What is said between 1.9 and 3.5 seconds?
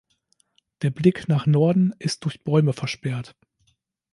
ist durch Bäume versperrt.